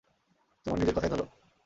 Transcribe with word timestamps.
তোমার 0.65 0.79
নিজের 0.79 0.95
কথাই 0.95 1.09
ধরো। 1.09 1.25